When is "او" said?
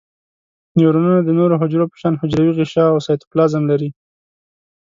2.93-2.99